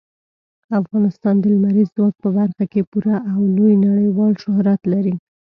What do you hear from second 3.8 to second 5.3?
نړیوال شهرت لري.